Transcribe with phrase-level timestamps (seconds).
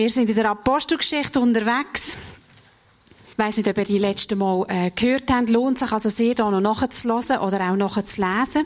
[0.00, 2.16] Wir sind in der Apostelgeschichte unterwegs.
[3.30, 5.50] Ich weiss nicht, ob ihr die letzte Mal äh, gehört habt.
[5.50, 8.64] Lohnt sich also sehr, da noch nachzulassen oder auch nachzulesen.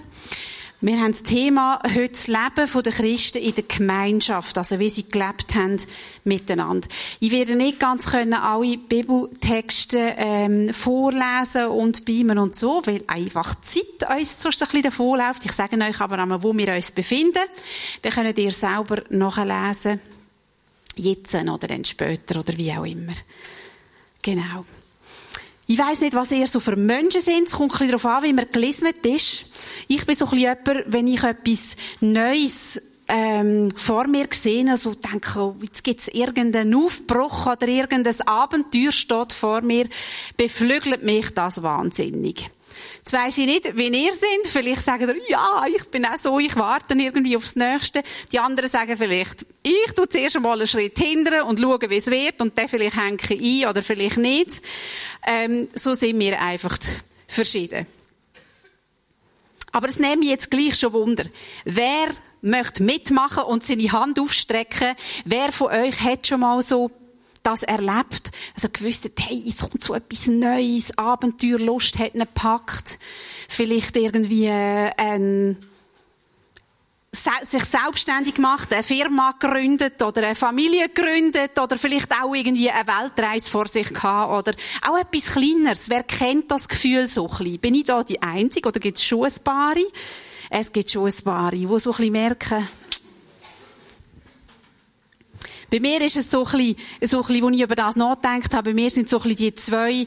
[0.80, 5.08] Wir haben das Thema heute das Leben der Christen in der Gemeinschaft, also wie sie
[5.08, 5.78] gelebt haben
[6.22, 6.86] miteinander.
[7.18, 13.60] Ich werde nicht ganz können alle Bibeltexte ähm, vorlesen und beamen und so, weil einfach
[13.60, 15.44] Zeit uns sonst ein bisschen davonläuft.
[15.44, 17.42] Ich sage euch aber einmal, wo wir uns befinden.
[18.02, 19.98] Dann könnt ihr selber nachlesen
[20.96, 23.14] jetzt oder dann später oder wie auch immer.
[24.22, 24.64] Genau.
[25.66, 27.48] Ich weiss nicht, was ihr so für Menschen sind.
[27.48, 29.44] Es kommt ein bisschen darauf an, wie man gelesen ist.
[29.88, 34.94] Ich bin so ein bisschen jemand, wenn ich etwas Neues ähm, vor mir gesehen, also
[34.94, 39.88] denke, oh, jetzt gibt's irgendeinen Aufbruch oder irgendein Abenteuer steht vor mir,
[40.36, 42.50] beflügelt mich das wahnsinnig.
[43.06, 44.46] Jetzt weiss ich nicht, wie ihr seid.
[44.46, 48.02] Vielleicht sagen ihr, ja, ich bin auch so, ich warte irgendwie aufs Nächste.
[48.32, 52.06] Die anderen sagen vielleicht, ich tue zuerst einmal einen Schritt hindern und schaue, wie es
[52.06, 54.62] wird und dann vielleicht hänge ich ein oder vielleicht nicht.
[55.26, 56.78] Ähm, so sind wir einfach
[57.28, 57.86] verschieden.
[59.70, 61.26] Aber es nehme mich jetzt gleich schon Wunder.
[61.66, 62.08] Wer
[62.40, 64.94] möchte mitmachen und seine Hand aufstrecken?
[65.26, 66.90] Wer von euch hat schon mal so
[67.44, 72.14] das erlebt, dass er gewusst hat, hey, jetzt kommt so etwas Neues, Abenteuer, Lust hat
[72.14, 72.98] ihn gepackt.
[73.48, 75.58] Vielleicht irgendwie äh, ein
[77.14, 82.86] sich selbstständig gemacht, eine Firma gegründet oder eine Familie gegründet oder vielleicht auch irgendwie eine
[82.86, 85.88] Weltreise vor sich gehabt oder auch etwas Kleineres.
[85.88, 87.58] Wer kennt das Gefühl so ein bisschen?
[87.60, 89.74] Bin ich da die Einzige oder gibt es schon ein paar?
[90.50, 92.68] Es gibt schon ein paar, die so ein bisschen merken,
[95.74, 98.54] bei mir ist es so ein bisschen, so ein bisschen, als ich über das nachgedacht
[98.54, 100.06] habe, bei mir sind so ein bisschen die zwei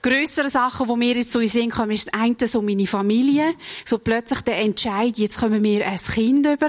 [0.00, 2.86] grössere Sachen, die mir jetzt so in den Sinn kommen, ist das eine so meine
[2.86, 3.52] Familie.
[3.84, 6.68] So plötzlich der Entscheid, jetzt kommen wir ein Kind über.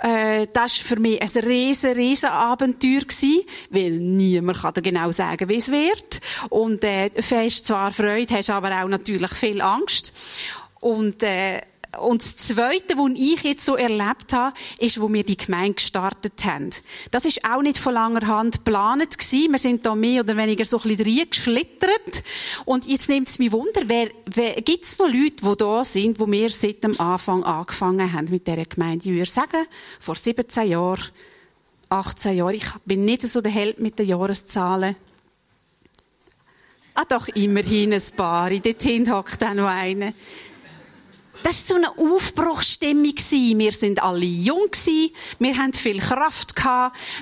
[0.00, 5.10] Äh, das war für mich ein riesen, riesen Abenteuer gewesen, weil niemand kann dir genau
[5.10, 6.20] sagen, wie es wird.
[6.50, 10.12] Und äh, fest zwar Freude, hast aber auch natürlich viel Angst.
[10.80, 11.62] Und äh,
[12.00, 16.44] und das Zweite, was ich jetzt so erlebt habe, ist, wo wir die Gemeinde gestartet
[16.44, 16.70] haben.
[17.10, 19.52] Das ist auch nicht von langer Hand geplant gewesen.
[19.52, 22.24] Wir sind da mehr oder weniger so ein bisschen reingeschlittert.
[22.64, 26.18] Und jetzt nimmt es mich Wunder, wer, wer, gibt es noch Leute, die da sind,
[26.18, 29.08] wo wir seit dem Anfang angefangen haben mit dieser Gemeinde?
[29.08, 29.66] Ich würde sagen,
[30.00, 31.04] vor 17 Jahren,
[31.88, 32.54] 18 Jahren.
[32.54, 34.96] Ich bin nicht so der Held mit den Jahreszahlen.
[36.96, 38.50] Ah, doch, immerhin ein paar.
[38.50, 40.12] Dorthin hockt auch noch einer.
[41.42, 43.14] Das war so eine Aufbruchsstimmung.
[43.58, 44.70] Wir sind alle jung.
[45.38, 46.54] Wir hatten viel Kraft.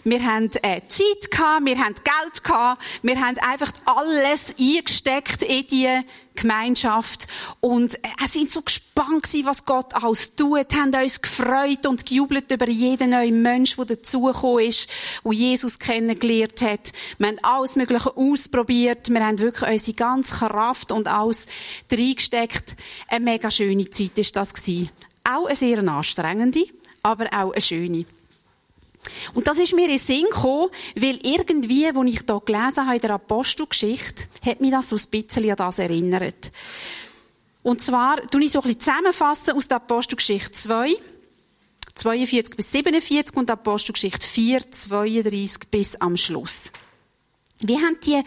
[0.05, 1.29] Wir hatten äh, Zeit.
[1.63, 2.83] Wir hatten Geld.
[3.03, 6.01] Wir haben einfach alles eingesteckt in die
[6.35, 7.27] Gemeinschaft.
[7.61, 12.51] Und äh, sind so gespannt gewesen, was Gott alles tut, haben uns gefreut und gejubelt
[12.51, 14.89] über jeden neuen Mensch, der dazugekommen ist,
[15.25, 16.93] der Jesus kennengelernt hat.
[17.19, 19.11] Wir haben alles Mögliche ausprobiert.
[19.11, 21.47] Wir haben wirklich unsere ganze Kraft und alles
[21.91, 22.77] reingesteckt.
[23.09, 24.91] Eine mega schöne Zeit war das gewesen.
[25.25, 26.65] Auch eine sehr anstrengende,
[27.03, 28.07] aber auch eine schöne.
[29.35, 33.01] Und das ist mir in Sinn gekommen, weil irgendwie, als ich hier gelesen habe in
[33.01, 36.53] der Apostelgeschichte, hat mich das so ein bisschen an das erinnert.
[37.63, 40.95] Und zwar, tue ich so ein bisschen zusammenfassen aus der Apostelgeschichte 2,
[41.95, 46.71] 42 bis 47 und Apostelgeschichte 4, 32 bis am Schluss.
[47.61, 48.21] Wie haben die,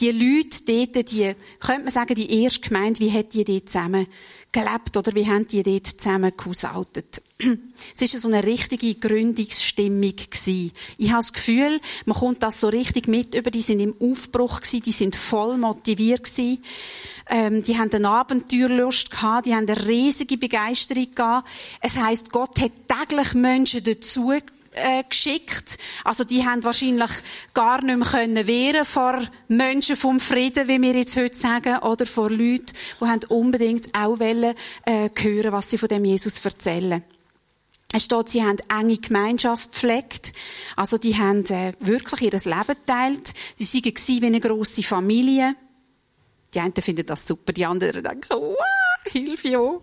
[0.00, 4.06] die Leute dort, die, könnte man sagen, die erste Gemeinde, wie hat die dort zusammen
[4.52, 7.22] gelebt oder wie haben die dort zusammen gehaushaltet?
[7.98, 10.72] Es war so eine richtige Gründungsstimmung gewesen.
[10.98, 14.60] Ich habe das Gefühl, man kommt das so richtig mit über, die sind im Aufbruch
[14.60, 16.62] gewesen, die sind voll motiviert gewesen.
[17.28, 21.48] Ähm, die haben eine Abenteuerlust gehabt, die haben eine riesige Begeisterung gehabt.
[21.80, 24.32] Es heisst, Gott hat täglich Menschen dazu
[24.72, 25.78] äh, geschickt.
[26.04, 27.10] Also die haben wahrscheinlich
[27.54, 32.06] gar nicht mehr können wehren vor Menschen vom Frieden, wie wir jetzt heute sagen, oder
[32.06, 34.54] vor Leuten, die haben unbedingt auch wollen,
[34.84, 37.04] äh, hören, was sie von dem Jesus erzählen.
[37.94, 40.32] Es steht, sie haben enge Gemeinschaft gepflegt.
[40.76, 43.34] Also, die haben äh, wirklich ihr Leben geteilt.
[43.54, 45.54] Sie waren wie eine grosse Familie.
[46.54, 48.56] Die einen finden das super, die anderen denken, wow,
[49.10, 49.78] Hilfe, ja.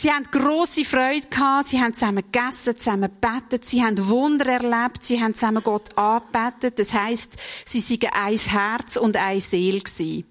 [0.00, 5.02] Sie haben grosse Freude gehabt, sie haben zusammen gegessen, zusammen gebetet, sie haben Wunder erlebt,
[5.02, 6.78] sie haben zusammen Gott angebetet.
[6.78, 7.32] Das heisst,
[7.64, 10.24] sie waren ein Herz und eine Seele gewesen.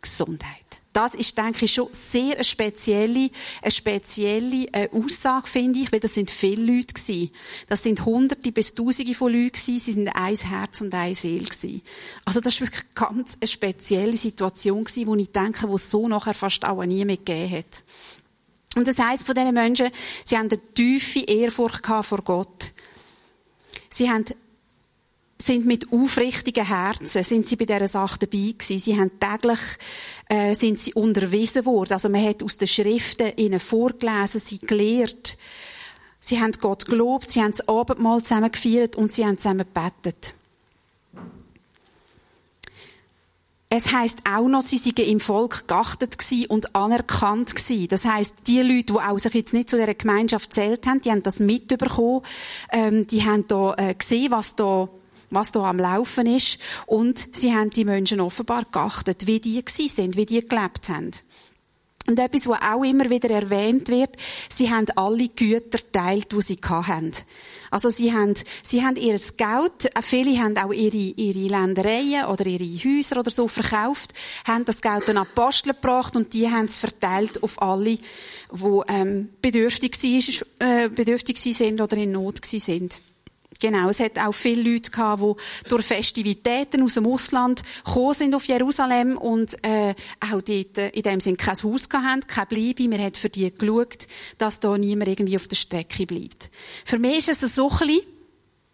[0.00, 0.68] Gesundheit.
[0.92, 3.30] Das ist, denke ich, schon sehr eine spezielle,
[3.62, 7.32] eine spezielle äh, Aussage, finde ich, weil das sind viele Leute gewesen.
[7.68, 9.78] Das sind Hunderte bis Tausende von Leuten gewesen.
[9.80, 11.82] Sie sind ein Herz und eine Seele gewesen.
[12.24, 16.06] Also das ist wirklich ganz eine spezielle Situation gewesen, wo ich denke, wo es so
[16.06, 17.82] nachher fast auch nie mehr gegeben hat.
[18.76, 19.88] Und das heisst von diesen Menschen,
[20.24, 22.70] sie haben eine tiefe Ehrfurcht vor Gott.
[23.88, 24.24] Sie haben
[25.40, 28.78] sind mit aufrichtigen Herzen, sind sie bei dieser Sache dabei gewesen.
[28.78, 29.58] Sie haben täglich,
[30.28, 31.92] äh, sind sie unterwiesen worden.
[31.92, 35.38] Also man hat aus den Schriften ihnen vorgelesen, sie gelehrt.
[36.20, 40.34] Sie haben Gott gelobt, sie haben das Abendmahl zusammen gefeiert und sie haben zusammen gebetet.
[43.70, 46.16] Es heißt auch noch, sie seien im Volk geachtet
[46.48, 47.88] und anerkannt gewesen.
[47.88, 51.10] Das heißt, die Leute, die auch sich jetzt nicht zu dieser Gemeinschaft zählt haben, die
[51.10, 52.22] haben das mitbekommen,
[52.72, 54.88] ähm, die haben da äh, gesehen, was da
[55.30, 59.88] was da am Laufen ist und sie haben die Menschen offenbar geachtet, wie die gewesen
[59.88, 61.10] sind, wie die gelebt haben.
[62.08, 64.16] Und etwas, was auch immer wieder erwähnt wird,
[64.48, 67.12] sie haben alle Güter teilt, die sie hatten.
[67.70, 68.32] Also sie haben,
[68.62, 73.30] sie haben ihr Geld, äh, viele haben auch ihre, ihre Ländereien oder ihre Häuser oder
[73.30, 74.14] so verkauft,
[74.46, 79.28] haben das Geld dann Apostel gebracht und die haben es verteilt auf alle, die ähm,
[79.42, 83.02] bedürftig, war, äh, bedürftig sind oder in Not sind.
[83.60, 88.34] Genau, es hat auch viele Leute gehabt, die durch Festivitäten aus dem Ausland gekommen sind
[88.34, 92.88] auf Jerusalem und äh, auch dort äh, in dem Sinne kein Haus hatten, kein Bleibe.
[92.88, 94.06] Wir haben für die geschaut,
[94.38, 96.50] dass da niemand irgendwie auf der Strecke bleibt.
[96.84, 98.02] Für mich ist es so ein bisschen,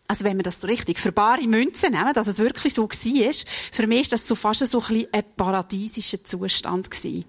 [0.07, 3.33] also wenn man das so richtig für bare Münzen nehmen, dass es wirklich so war,
[3.73, 7.25] für mich ist das so fast so ein, bisschen ein paradiesischer Zustand gewesen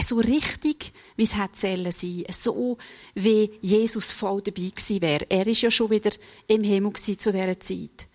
[0.00, 2.24] so richtig, wie es sein sollen.
[2.30, 2.78] So,
[3.14, 5.26] wie Jesus voll dabei gewesen wäre.
[5.28, 6.10] Er ist ja schon wieder
[6.46, 8.08] im Himmel zu dieser Zeit.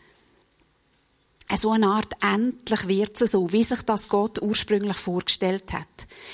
[1.56, 5.88] So eine Art, endlich wird es so, wie sich das Gott ursprünglich vorgestellt hat.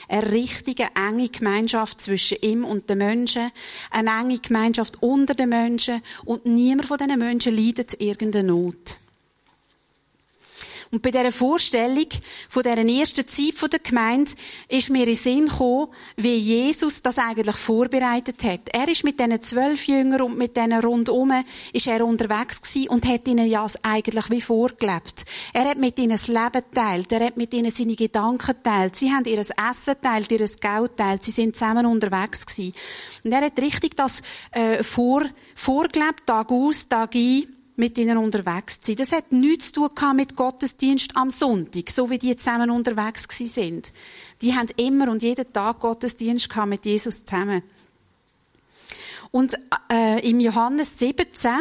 [0.07, 3.51] Eine richtige, enge Gemeinschaft zwischen ihm und den Menschen,
[3.91, 8.97] eine enge Gemeinschaft unter den Menschen und niemand von diesen Menschen leidet irgendeine Not.
[10.91, 12.07] Und bei dieser Vorstellung
[12.47, 14.31] von dieser ersten Zeit der Gemeinde
[14.67, 18.61] ist mir in den Sinn gekommen, wie Jesus das eigentlich vorbereitet hat.
[18.71, 21.31] Er ist mit diesen zwölf Jüngern und mit diesen rundum
[21.73, 25.25] ist er unterwegs gewesen und hat ihnen ja eigentlich wie vorgelebt.
[25.53, 29.11] Er hat mit ihnen das Leben teilt, er hat mit ihnen seine Gedanken teilt, sie
[29.11, 32.73] haben ihr Essen teilt, ihr Geld teilt, sie sind zusammen unterwegs gewesen.
[33.23, 38.81] Und er hat richtig das äh, vor, vorgelebt, Tag aus, Tag ein, mit ihnen unterwegs
[38.81, 38.95] zu sein.
[38.97, 43.91] Das hat nichts zu tun mit Gottesdienst am Sonntag, so wie die zusammen unterwegs sind.
[44.41, 47.63] Die haben immer und jeden Tag Gottesdienst mit Jesus zusammen.
[49.31, 49.57] Und
[49.91, 51.51] äh, im Johannes 17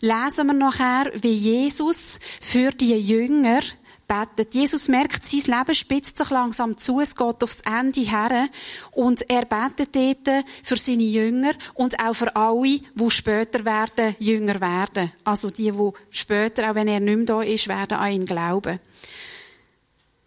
[0.00, 3.60] lesen wir nachher, wie Jesus für die Jünger
[4.10, 4.54] betet.
[4.54, 8.48] Jesus merkt, sein Leben spitzt sich langsam zu, es geht aufs Ende her
[8.92, 14.60] und er betet dort für seine Jünger und auch für alle, die später werden, Jünger
[14.60, 15.12] werden.
[15.22, 18.80] Also die, die später, auch wenn er nicht mehr da ist, werden an ihn glauben.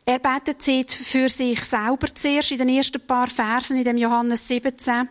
[0.05, 5.07] Er betet für sich selber zuerst in den ersten paar Versen in dem Johannes 17.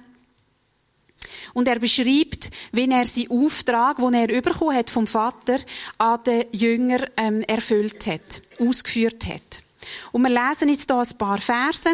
[1.55, 5.59] Und er beschreibt, wie er seinen Auftrag, den er bekommen hat vom Vater,
[5.99, 9.63] an den Jünger ähm, erfüllt hat, ausgeführt hat.
[10.13, 11.91] Und wir lesen jetzt hier ein paar Verse,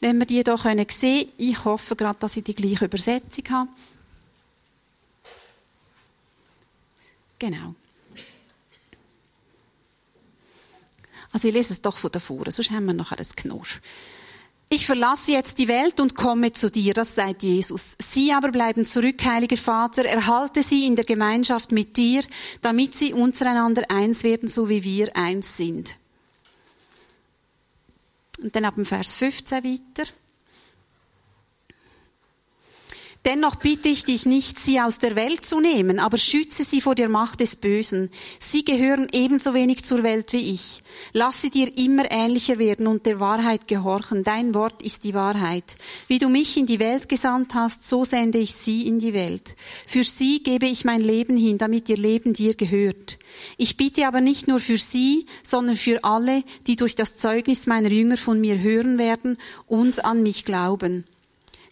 [0.00, 1.32] wenn wir die hier sehen können.
[1.38, 3.70] Ich hoffe gerade, dass ich die gleiche Übersetzung habe.
[7.38, 7.74] Genau.
[11.32, 13.80] Also ich lese es doch von davor, sonst haben wir nachher ein Knosch.
[14.74, 17.94] Ich verlasse jetzt die Welt und komme zu dir, das sagt Jesus.
[17.98, 22.22] Sie aber bleiben zurück, heiliger Vater, erhalte sie in der Gemeinschaft mit dir,
[22.62, 25.98] damit sie untereinander eins werden, so wie wir eins sind.
[28.42, 30.10] Und dann ab dem Vers 15 weiter.
[33.24, 36.96] Dennoch bitte ich dich nicht, sie aus der Welt zu nehmen, aber schütze sie vor
[36.96, 38.10] der Macht des Bösen.
[38.40, 40.82] Sie gehören ebenso wenig zur Welt wie ich.
[41.12, 44.24] Lass sie dir immer ähnlicher werden und der Wahrheit gehorchen.
[44.24, 45.76] Dein Wort ist die Wahrheit.
[46.08, 49.54] Wie du mich in die Welt gesandt hast, so sende ich sie in die Welt.
[49.86, 53.20] Für sie gebe ich mein Leben hin, damit ihr Leben dir gehört.
[53.56, 57.90] Ich bitte aber nicht nur für sie, sondern für alle, die durch das Zeugnis meiner
[57.90, 59.38] Jünger von mir hören werden
[59.68, 61.06] und an mich glauben.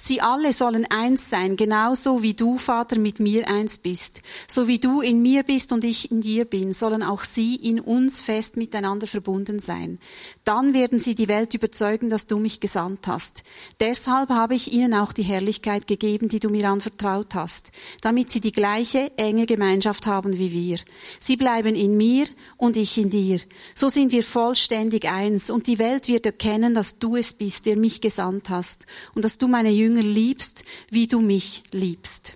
[0.03, 4.23] Sie alle sollen eins sein, genauso wie du, Vater, mit mir eins bist.
[4.49, 7.81] So wie du in mir bist und ich in dir bin, sollen auch sie in
[7.81, 9.99] uns fest miteinander verbunden sein.
[10.45, 13.43] Dann werden sie die Welt überzeugen, dass du mich gesandt hast.
[13.79, 18.41] Deshalb habe ich ihnen auch die Herrlichkeit gegeben, die du mir anvertraut hast, damit sie
[18.41, 20.79] die gleiche enge Gemeinschaft haben wie wir.
[21.19, 22.25] Sie bleiben in mir
[22.57, 23.39] und ich in dir.
[23.75, 27.77] So sind wir vollständig eins und die Welt wird erkennen, dass du es bist, der
[27.77, 32.35] mich gesandt hast und dass du meine Jünger Jünger liebst, wie du mich liebst.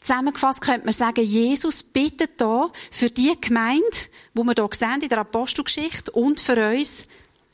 [0.00, 3.84] Zusammengefasst könnte man sagen, Jesus bittet da für die Gemeinde,
[4.32, 7.06] wo wir hier sehen in der Apostelgeschichte und für uns,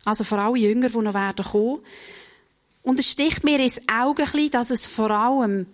[0.04, 1.80] also für alle Jünger, die noch werden kommen.
[2.82, 5.66] Und es sticht mir ins Auge, dass es vor allem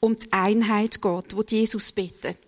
[0.00, 2.38] um die Einheit geht, wo Jesus bittet.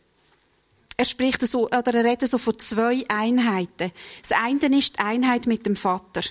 [0.96, 3.92] Er spricht so, oder er redet so von zwei Einheiten.
[4.20, 6.22] Das eine ist die Einheit mit dem Vater.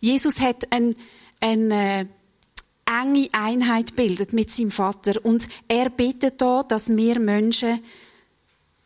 [0.00, 0.96] Jesus hat eine,
[1.40, 2.06] eine äh,
[2.88, 7.80] enge Einheit bildet mit seinem Vater und er bittet da, dass wir Menschen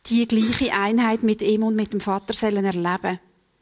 [0.06, 3.20] die gleiche Einheit mit ihm und mit dem Vater sollen erleben.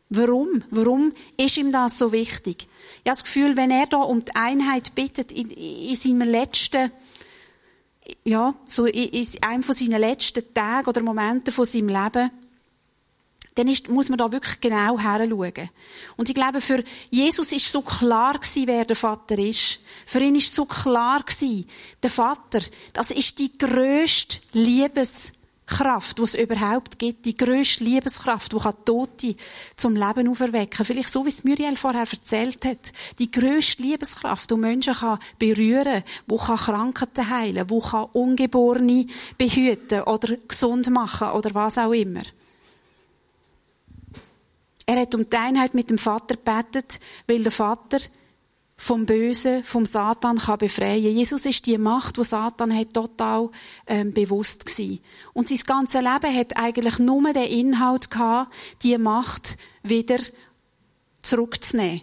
[0.08, 0.64] Warum?
[0.70, 2.66] Warum ist ihm das so wichtig?
[3.04, 6.90] Ich habe das Gefühl, wenn er da um die Einheit bittet in, in seinem letzten
[8.24, 12.30] ja, so in einem von seinen letzten Tagen oder Momenten von seinem Leben,
[13.60, 15.68] dann ist, muss man da wirklich genau heranschauen.
[16.16, 19.80] Und ich glaube, für Jesus ist so klar gewesen, wer der Vater ist.
[20.06, 21.66] Für ihn ist so klar gewesen,
[22.02, 22.60] der Vater,
[22.94, 25.32] das ist die grösste Liebes
[25.66, 29.36] Kraft, die es überhaupt gibt, die grösste Liebeskraft, die Tote
[29.76, 32.92] zum Leben auferwecken Vielleicht so, wie es Muriel vorher erzählt hat.
[33.20, 39.06] Die grösste Liebeskraft, die Menschen kann berühren kann, die kann Krankheiten heilen die kann Ungeborene
[39.38, 42.22] behüten oder gesund machen oder was auch immer.
[44.90, 47.98] Er hat um die Einheit mit dem Vater gebetet, weil der Vater
[48.76, 51.14] vom Bösen, vom Satan kann befreien.
[51.14, 53.50] Jesus ist die Macht, wo Satan hat total
[53.86, 54.98] ähm, bewusst gewesen.
[55.32, 60.18] Und sein ganzes Leben hat eigentlich nur den Inhalt gehabt, die Macht wieder
[61.20, 62.02] zurückzunehmen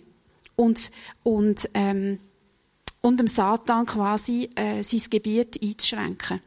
[0.55, 0.89] und
[1.23, 2.19] und ähm,
[3.01, 6.39] und dem Satan quasi äh, sein Gebiet einzuschränken.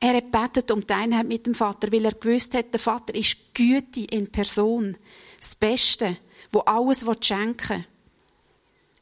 [0.00, 3.14] Er hat betet um die Einheit mit dem Vater, weil er gewusst hat, der Vater
[3.14, 4.96] ist Güte in Person,
[5.38, 6.16] das Beste,
[6.50, 7.84] wo alles schenken will.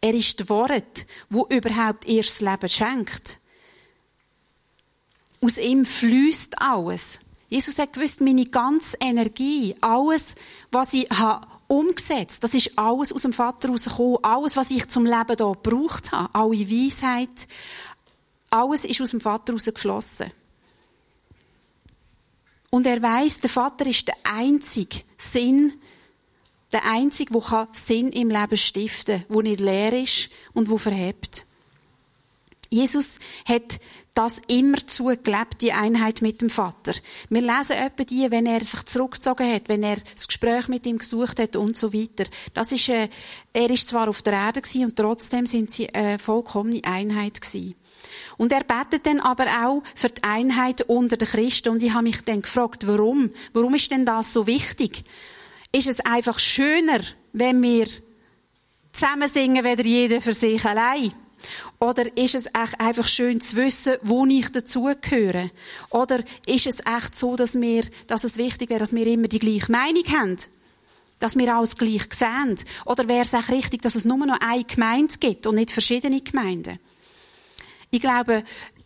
[0.00, 3.38] Er ist das Wort, wo überhaupt erst das Leben schenkt.
[5.40, 7.20] Aus ihm fließt alles.
[7.48, 10.34] Jesus hat gewusst, meine ganze Energie, alles,
[10.70, 14.18] was ich habe umgesetzt, das ist alles aus dem Vater rausgekommen.
[14.22, 17.46] Alles, was ich zum Leben hier gebraucht habe, alle Weisheit,
[18.50, 20.32] alles ist aus dem Vater rausgeflossen.
[22.70, 25.72] Und er weiß, der Vater ist der einzige Sinn,
[26.72, 31.46] der Einzige, der Sinn im Leben stiften kann, der nicht leer ist und der verhebt.
[32.70, 33.80] Jesus hat
[34.14, 36.92] das immer zugelebt, die Einheit mit dem Vater.
[37.30, 40.98] Wir lesen etwa die, wenn er sich zurückgezogen hat, wenn er das Gespräch mit ihm
[40.98, 42.24] gesucht hat und so weiter.
[42.52, 43.08] Das ist, äh,
[43.52, 47.74] er ist zwar auf der Erde gewesen, und trotzdem sind sie äh, vollkommene Einheit gewesen.
[48.36, 51.70] Und er betet dann aber auch für die Einheit unter den Christen.
[51.70, 53.30] Und ich habe mich dann gefragt, warum?
[53.52, 55.04] Warum ist denn das so wichtig?
[55.72, 57.00] Ist es einfach schöner,
[57.32, 57.86] wenn wir
[58.92, 61.12] zusammen singen, weder jeder für sich allein?
[61.80, 65.50] Oder ist es echt einfach schön zu wissen, wo ich dazugehöre?
[65.90, 69.38] Oder ist es echt so, dass, wir, dass es wichtig wäre, dass wir immer die
[69.38, 70.36] gleiche Meinung haben?
[71.20, 72.56] Dass wir alles gleich sehen?
[72.84, 76.20] Oder wäre es auch richtig, dass es nur noch eine Gemeinde gibt und nicht verschiedene
[76.20, 76.80] Gemeinden?
[77.90, 78.42] Ich glaube,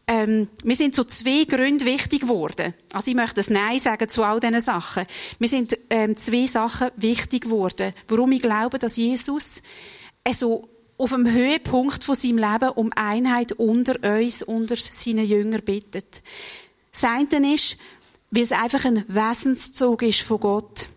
[0.06, 2.74] ähm, mir sind so zwei Gründe wichtig geworden.
[2.92, 5.06] Also ich möchte das Nein sagen zu all diesen Sachen.
[5.38, 9.62] Mir sind ähm, zwei Sachen wichtig geworden, warum ich glaube, dass Jesus
[10.24, 10.68] also
[10.98, 16.22] auf dem Höhepunkt von seinem Leben um Einheit unter uns, unter seinen Jüngern bittet.
[16.92, 17.76] Das eine ist,
[18.30, 20.88] weil es einfach ein Wesenszug ist von Gott.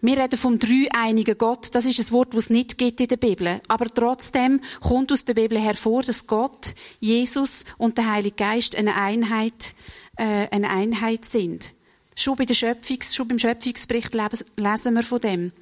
[0.00, 1.74] Wir reden vom dreieinigen Gott.
[1.74, 3.60] Das ist ein Wort, das es nicht gibt in der Bibel.
[3.66, 8.94] Aber trotzdem kommt aus der Bibel hervor, dass Gott, Jesus und der Heilige Geist eine
[8.94, 9.74] Einheit,
[10.16, 11.72] äh, eine Einheit sind.
[12.14, 15.52] Schon, bei der Schöpfungs-, schon beim Schöpfungsbericht lesen wir von dem.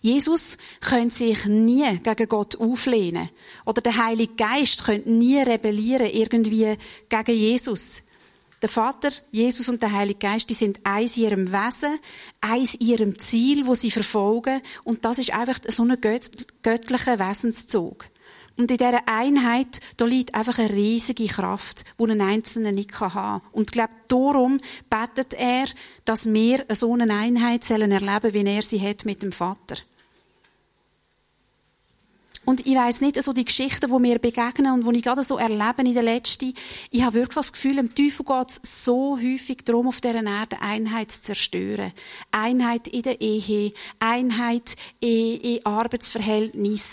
[0.00, 3.30] Jesus könnte sich nie gegen Gott auflehnen.
[3.64, 6.76] Oder der Heilige Geist könnte nie rebellieren irgendwie
[7.08, 8.02] gegen Jesus.
[8.60, 11.98] Der Vater, Jesus und der Heilige Geist, die sind eins in ihrem Wesen,
[12.40, 14.60] eins in ihrem Ziel, wo sie verfolgen.
[14.82, 18.06] Und das ist einfach so ein göttlicher Wesenszug.
[18.58, 23.12] Und in dieser Einheit, da liegt einfach eine riesige Kraft, die ein Einzelner nicht haben
[23.12, 23.40] kann.
[23.52, 24.60] Und ich glaube, darum
[24.90, 25.66] betet er,
[26.04, 29.76] dass wir so eine Einheit erleben sollen, wie er sie hat mit dem Vater.
[32.48, 35.36] Und ich weiß nicht, so die Geschichten, die mir begegnen und die ich gerade so
[35.36, 36.54] erlebe in den letzten,
[36.90, 40.56] ich habe wirklich das Gefühl, im Teufel geht es so häufig darum, auf dieser Erde
[40.62, 41.92] Einheit zu zerstören.
[42.32, 45.66] Einheit in der Ehe, Einheit in, in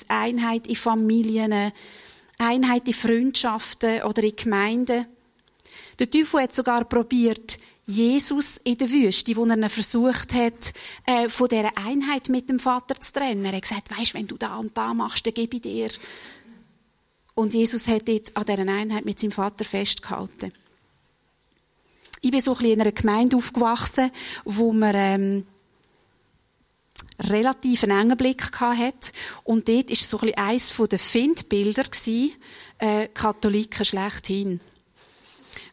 [0.09, 1.71] Einheit in Familien,
[2.37, 5.05] Einheit in Freundschaften oder in Gemeinden.
[5.99, 10.73] Der Teufel hat sogar probiert, Jesus in der Wüste, wo er versucht hat,
[11.05, 13.45] äh, von dieser Einheit mit dem Vater zu trennen.
[13.45, 15.89] Er hat gesagt, weisst, wenn du da und da machst, dann gebe ich dir.
[17.35, 20.51] Und Jesus hat dort an dieser Einheit mit seinem Vater festgehalten.
[22.21, 24.09] Ich bin so ein bisschen in einer Gemeinde aufgewachsen,
[24.45, 25.45] wo man ähm,
[27.19, 29.11] relativ einen engen Blick hatte.
[29.43, 31.83] Und dort war so ein bisschen eines der Findbilder,
[32.79, 34.59] äh, Katholiken schlechthin.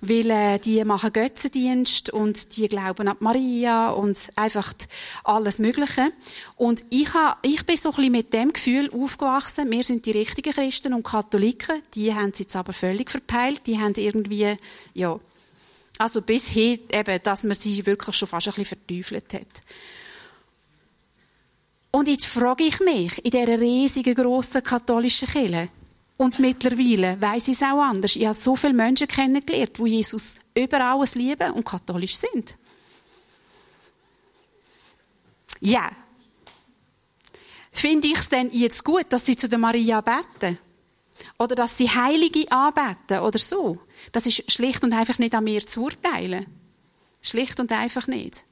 [0.03, 4.75] Weil äh, die machen Götzendienst und die glauben an Maria und einfach
[5.23, 6.11] alles Mögliche.
[6.57, 10.11] Und ich, ha, ich bin so ein bisschen mit dem Gefühl aufgewachsen, wir sind die
[10.11, 14.57] richtigen Christen und Katholiken, die haben es jetzt aber völlig verpeilt, die haben irgendwie,
[14.93, 15.19] ja,
[15.99, 19.63] also bis hin eben, dass man sie wirklich schon fast ein bisschen verteufelt hat.
[21.93, 25.69] Und jetzt frage ich mich, in dieser riesigen, grossen katholischen Kirche,
[26.23, 28.15] und mittlerweile weiss ich es auch anders.
[28.15, 32.57] Ich habe so viele Menschen kennengelernt, die Jesus über alles lieben und katholisch sind.
[35.61, 35.91] Ja.
[37.73, 40.59] Finde ich es denn jetzt gut, dass sie zu der Maria beten?
[41.39, 43.81] Oder dass sie Heilige anbeten oder so?
[44.13, 46.47] Das ist schlicht und einfach nicht an mir zu urteilen.
[47.21, 48.45] Schlicht und einfach nicht.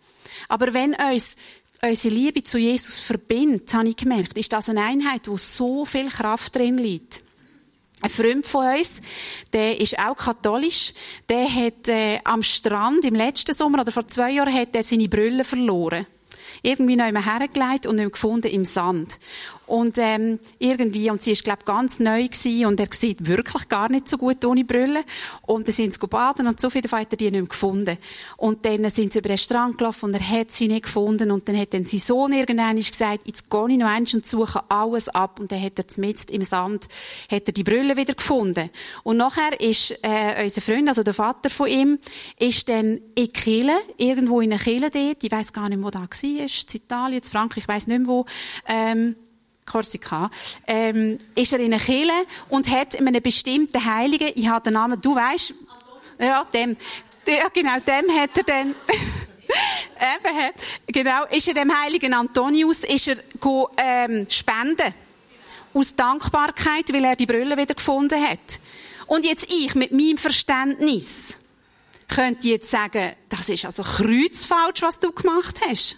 [0.49, 1.37] Aber wenn uns
[1.83, 6.09] unsere Liebe zu Jesus verbindet, habe ich gemerkt, ist das eine Einheit, wo so viel
[6.09, 7.23] Kraft drin liegt.
[8.03, 9.01] Ein Freund von uns,
[9.53, 10.95] der ist auch katholisch,
[11.29, 15.09] der hat äh, am Strand im letzten Sommer oder vor zwei Jahren hat er seine
[15.09, 16.07] Brille verloren
[16.63, 19.19] irgendwie noch immer hergelegt und nicht gefunden im Sand.
[19.71, 23.89] Und ähm, irgendwie, und sie ist, glaube ganz neu gewesen, und er sieht wirklich gar
[23.89, 25.05] nicht so gut ohne Brille.
[25.43, 27.97] Und dann sind sie baden und so viel hat er die nicht mehr gefunden.
[28.37, 31.31] Und dann sind sie über den Strand gelaufen und er hat sie nicht gefunden.
[31.31, 34.61] Und dann hat dann sein Sohn irgendwann gesagt, jetzt gehe ich noch eins und suche
[34.69, 35.39] alles ab.
[35.39, 36.89] Und dann hat er zumindest im Sand,
[37.31, 38.71] hat er die Brille wieder gefunden.
[39.05, 41.99] Und nachher ist äh, unser Freund, also der Vater von ihm,
[42.41, 46.01] ist dann in Kiel, irgendwo in einer Kiel dort, ich weiß gar nicht, wo da
[46.01, 48.27] war, in Italien, Frankreich, ich weiß nicht mehr wo,
[48.67, 49.15] ähm,
[49.71, 50.31] Korsika,
[50.67, 52.13] ähm, ist er in einer Kirche
[52.49, 55.55] und hat einen bestimmten Heiligen, ich habe den Namen, du weißt,
[56.19, 56.77] ja, dem,
[57.27, 58.69] ja, genau, dem hat er dann,
[60.15, 60.53] eben,
[60.87, 64.95] genau, ist er dem Heiligen Antonius, ist er go, ähm, spenden.
[65.73, 68.59] Aus Dankbarkeit, weil er die Brille wieder gefunden hat.
[69.07, 71.39] Und jetzt ich, mit meinem Verständnis,
[72.09, 75.97] könnte jetzt sagen, das ist also kreuzfalsch, was du gemacht hast.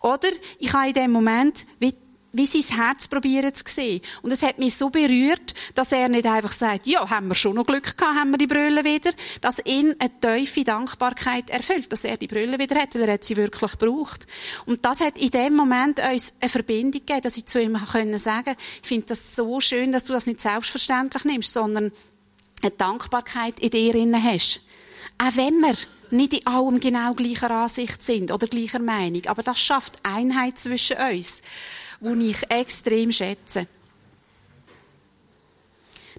[0.00, 1.94] Oder ich habe in dem Moment wie
[2.36, 4.00] wie sein Herz probieren zu sehen.
[4.22, 7.56] Und es hat mich so berührt, dass er nicht einfach sagt, ja, haben wir schon
[7.56, 12.04] noch Glück gehabt, haben wir die Brille wieder, dass ihn eine tiefe Dankbarkeit erfüllt, dass
[12.04, 14.26] er die Brille wieder hat, weil er hat sie wirklich braucht.
[14.66, 18.18] Und das hat in dem Moment uns eine Verbindung gegeben, dass ich zu ihm können
[18.18, 21.92] sagen, ich finde das so schön, dass du das nicht selbstverständlich nimmst, sondern
[22.62, 24.60] eine Dankbarkeit in dir inne hast.
[25.18, 25.74] Auch wenn wir
[26.10, 30.96] nicht in allem genau gleicher Ansicht sind oder gleicher Meinung, aber das schafft Einheit zwischen
[30.98, 31.42] uns
[32.00, 33.66] die ich extrem schätze.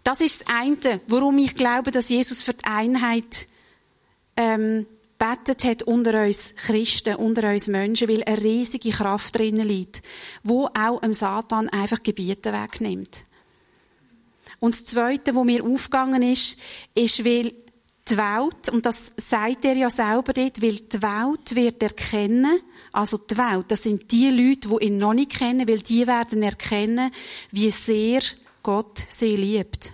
[0.04, 3.48] Das ist das eine, warum ich glaube, dass Jesus für die Einheit
[4.38, 4.86] ähm,
[5.18, 10.02] betet hat unter uns Christen, unter uns Menschen, weil eine riesige Kraft drinnen liegt,
[10.44, 13.24] wo auch dem Satan einfach Gebiete wegnimmt.
[14.60, 16.58] Und das Zweite, wo mir aufgegangen ist,
[16.96, 17.54] ist, weil
[18.10, 22.62] die Welt, und das sagt er ja selber dort, weil die Welt wird erkennen,
[22.98, 26.42] also die Welt, das sind die Leute, die ihn noch nicht kennen, weil die werden
[26.42, 27.12] erkennen,
[27.52, 28.22] wie sehr
[28.64, 29.94] Gott sie liebt.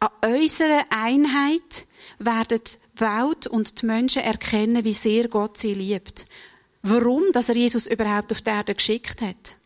[0.00, 1.86] An unserer Einheit
[2.18, 6.24] werden die Welt und die Menschen erkennen, wie sehr Gott sie liebt.
[6.80, 9.56] Warum, dass er Jesus überhaupt auf die Erde geschickt hat.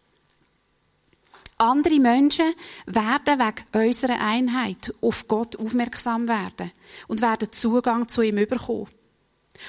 [1.58, 2.52] Andere Menschen
[2.86, 6.72] werden wegen unserer Einheit auf Gott aufmerksam werden
[7.06, 8.88] und werden Zugang zu ihm bekommen.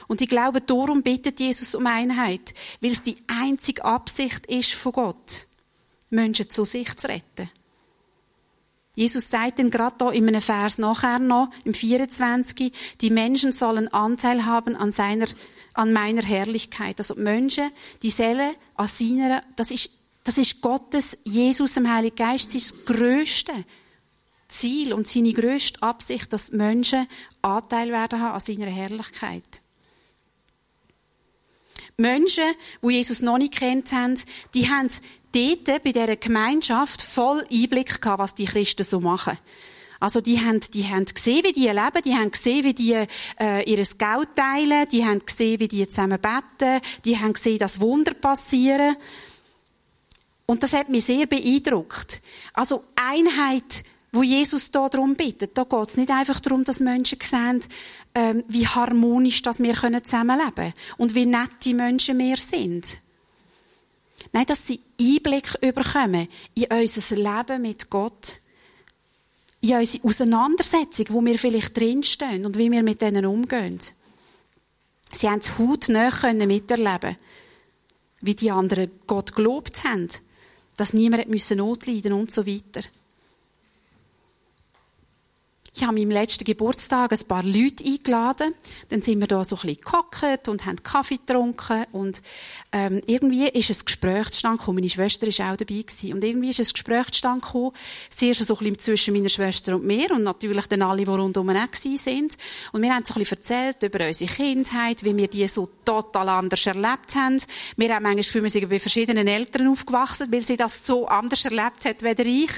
[0.07, 4.91] Und ich glaube, darum bittet Jesus um Einheit, weil es die einzige Absicht ist von
[4.91, 5.45] Gott,
[6.09, 7.49] Menschen zu sich zu retten.
[8.95, 13.87] Jesus sagt dann gerade da in einem Vers nachher noch, im 24, die Menschen sollen
[13.87, 15.25] Anteil haben an seiner,
[15.73, 16.99] an meiner Herrlichkeit.
[16.99, 17.71] Also die Menschen,
[18.03, 19.89] die sollen an seiner, das ist,
[20.23, 23.51] das ist Gottes, Jesus, im Heiligen Geist, sein größte
[24.47, 27.07] Ziel und seine größte Absicht, dass Menschen
[27.41, 29.62] Anteil werden haben an seiner Herrlichkeit.
[31.97, 32.43] Menschen,
[32.81, 34.15] die Jesus noch nicht kennt haben,
[34.53, 34.89] die haben
[35.33, 39.37] dort bei dieser Gemeinschaft voll Einblick gehabt, was die Christen so machen.
[39.99, 43.05] Also die haben, die haben gesehen, wie die leben, die haben gesehen, wie die
[43.39, 47.79] äh, ihr Geld teilen, die haben gesehen, wie die zusammen beten, die haben gesehen, dass
[47.79, 48.97] Wunder passieren.
[50.45, 52.21] Und das hat mich sehr beeindruckt.
[52.53, 55.57] Also Einheit wo Jesus da darum bittet.
[55.57, 57.61] Da geht es nicht einfach darum, dass Menschen sehen,
[58.15, 62.99] ähm, wie harmonisch dass wir zusammenleben können und wie nett die Menschen wir sind.
[64.31, 68.37] Nein, dass sie Einblick bekommen in unser Leben mit Gott,
[69.59, 73.79] in unsere Auseinandersetzung, wo wir vielleicht drinstehen und wie wir mit denen umgehen.
[75.11, 76.11] Sie haben es hautnah
[76.45, 77.17] miterleben
[78.23, 80.07] wie die anderen Gott gelobt haben,
[80.77, 82.81] dass niemand Not leiden und so weiter.
[85.75, 88.53] Ich habe meinem letzten Geburtstag ein paar Leute eingeladen.
[88.89, 92.21] Dann sind wir da so ein bisschen gehockt und haben Kaffee getrunken und
[92.71, 94.75] ähm, irgendwie ist ein Gespräch zustande gekommen.
[94.75, 96.13] Meine Schwester war auch dabei gewesen.
[96.13, 97.71] und irgendwie ist ein Gespräch zustande gekommen.
[98.11, 101.51] Zuerst so ein bisschen zwischen meiner Schwester und mir und natürlich dann alle, die rundum
[101.73, 102.37] sind.
[102.71, 106.29] Und wir haben so ein bisschen erzählt über unsere Kindheit, wie wir die so total
[106.29, 107.41] anders erlebt haben.
[107.77, 111.07] Wir haben manchmal das Gefühl, wir sind bei verschiedenen Eltern aufgewachsen, weil sie das so
[111.07, 112.51] anders erlebt hat, wie ich.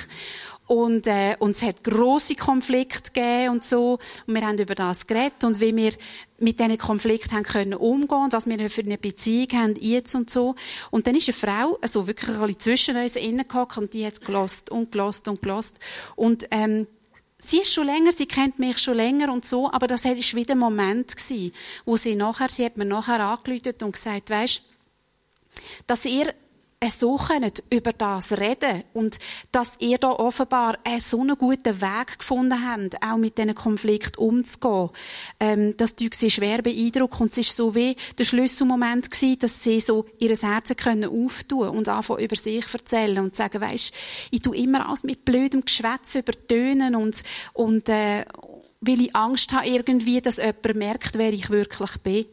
[0.68, 4.00] Und, äh, und es hat grosse Konflikte gegeben und so.
[4.26, 5.94] Und wir haben über das geredet und wie wir
[6.40, 10.30] mit diesen Konflikten haben können umgehen und was wir für eine Beziehung haben jetzt und
[10.30, 10.56] so.
[10.92, 14.22] Und dann ist eine Frau, also wirklich ein bisschen zwischen uns innen und die hat
[14.22, 15.80] gelost und gelost und gelost.
[16.16, 16.88] Und, ähm,
[17.38, 20.56] Sie ist schon länger, sie kennt mich schon länger und so, aber das war wieder
[20.56, 21.52] ein Moment gewesen,
[21.84, 24.64] wo sie nachher, sie hat mir nachher angeläutet und gesagt, weisst,
[25.86, 26.34] dass ihr
[26.90, 29.18] so könnt über das reden und
[29.52, 34.90] dass ihr da offenbar so einen guten Weg gefunden habt, auch mit diesen Konflikt umzugehen.
[35.40, 39.64] Ähm, das tut sie schwer beeindruckt und es ist so wie der Schlüsselmoment gewesen, dass
[39.64, 43.94] sie so ihr Herz können auftun und anfangen über sich erzählen und sagen, weisst,
[44.32, 48.26] ich tu immer alles mit blödem Geschwätz übertönen und und äh,
[48.82, 52.26] weil ich Angst habe irgendwie, dass jemand merkt, wer ich wirklich bin.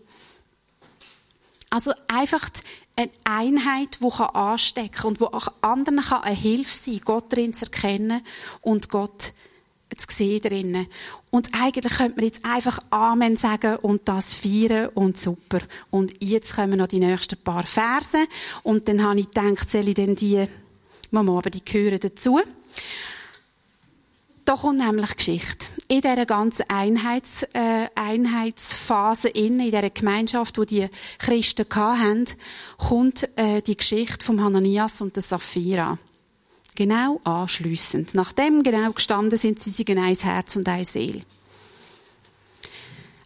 [1.70, 2.50] Also einfach
[2.96, 7.54] eine Einheit, die anstecken kann und wo auch anderen eine Hilfe sein kann, Gott darin
[7.54, 8.22] zu erkennen
[8.60, 9.32] und Gott
[9.96, 10.86] zu sehen drinnen.
[11.30, 15.60] Und eigentlich könnte man jetzt einfach Amen sagen und das feiern und super.
[15.90, 18.18] Und jetzt kommen noch die nächsten paar Verse
[18.62, 20.46] und dann habe ich gedacht, soll ich denn die,
[21.10, 22.40] Mama, aber die gehören dazu.
[24.44, 25.66] Da kommt nämlich Geschichte.
[25.88, 32.26] In dieser ganzen Einheits, äh, Einheitsphase in, in dieser Gemeinschaft, wo die Christen hatten,
[32.76, 35.98] kommt äh, die Geschichte vom Hananias und der Sapphira.
[36.74, 38.14] Genau anschliessend.
[38.14, 41.22] Nachdem genau gestanden sind, sie sind ein Herz und eine Seele.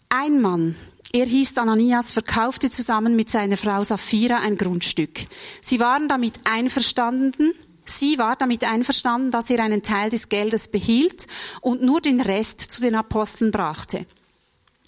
[0.09, 0.77] Ein Mann,
[1.13, 5.27] er hieß Ananias, verkaufte zusammen mit seiner Frau Sapphira ein Grundstück.
[5.61, 7.53] Sie waren damit einverstanden,
[7.89, 11.27] Sie war damit einverstanden, dass er einen Teil des Geldes behielt
[11.61, 14.07] und nur den Rest zu den Aposteln brachte.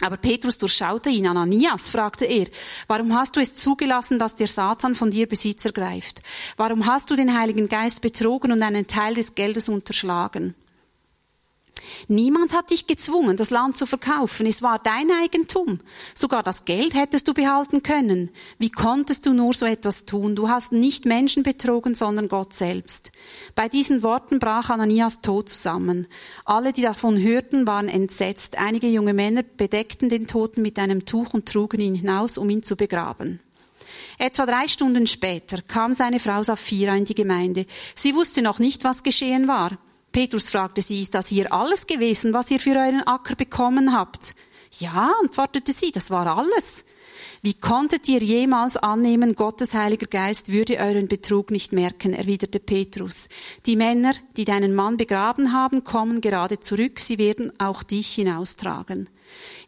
[0.01, 1.27] Aber Petrus durchschaute ihn.
[1.27, 2.47] Ananias, fragte er,
[2.87, 6.23] warum hast du es zugelassen, dass der Satan von dir Besitz ergreift?
[6.57, 10.55] Warum hast du den Heiligen Geist betrogen und einen Teil des Geldes unterschlagen?
[12.09, 14.47] Niemand hat dich gezwungen, das Land zu verkaufen.
[14.47, 15.79] Es war dein Eigentum.
[16.15, 18.31] Sogar das Geld hättest du behalten können.
[18.59, 20.37] Wie konntest du nur so etwas tun?
[20.37, 23.13] Du hast nicht Menschen betrogen, sondern Gott selbst.
[23.55, 26.07] Bei diesen Worten brach Ananias tot zusammen.
[26.45, 28.59] Alle, die davon hörten, waren entsetzt.
[28.59, 32.63] Einige junge Männer bedeckten den Toten mit einem Tuch und trugen ihn hinaus, um ihn
[32.63, 33.41] zu begraben.
[34.19, 37.67] Etwa drei Stunden später kam seine Frau Sapphira in die Gemeinde.
[37.95, 39.79] Sie wusste noch nicht, was geschehen war.
[40.13, 44.35] Petrus fragte sie, ist das hier alles gewesen, was ihr für euren Acker bekommen habt?
[44.79, 46.85] Ja, antwortete sie, das war alles.
[47.41, 53.29] Wie konntet ihr jemals annehmen, Gottes Heiliger Geist würde euren Betrug nicht merken, erwiderte Petrus.
[53.65, 59.09] Die Männer, die deinen Mann begraben haben, kommen gerade zurück, sie werden auch dich hinaustragen.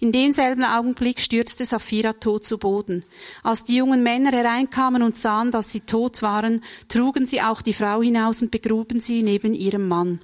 [0.01, 3.05] In demselben Augenblick stürzte Sapphira tot zu Boden.
[3.43, 7.75] Als die jungen Männer hereinkamen und sahen, dass sie tot waren, trugen sie auch die
[7.75, 10.21] Frau hinaus und begruben sie neben ihrem Mann.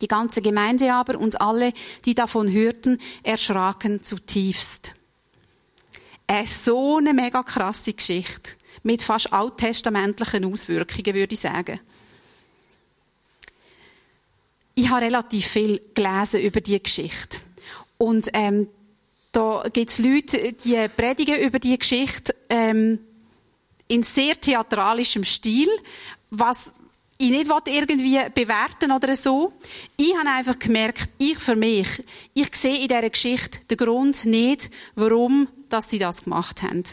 [0.00, 1.72] Die ganze Gemeinde aber und alle,
[2.04, 4.94] die davon hörten, erschraken zutiefst.
[6.26, 8.52] Äh, so eine mega krasse Geschichte.
[8.82, 11.80] Mit fast alttestamentlichen Auswirkungen, würde ich sagen.
[14.74, 17.38] Ich habe relativ viel gelesen über die Geschichte.
[17.98, 18.68] Und ähm,
[19.32, 22.98] da gibt es Leute, die predigen über die Geschichte ähm,
[23.88, 25.68] in sehr theatralischem Stil,
[26.30, 26.74] was
[27.18, 29.52] ich nicht irgendwie bewerten oder so.
[29.96, 32.02] Ich habe einfach gemerkt, ich für mich,
[32.34, 36.84] ich sehe in dieser Geschichte den Grund nicht, warum dass sie das gemacht haben.